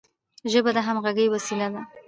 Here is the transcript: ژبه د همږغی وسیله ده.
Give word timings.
ژبه 0.51 0.71
د 0.75 0.77
همږغی 0.87 1.25
وسیله 1.33 1.67
ده. 1.73 1.81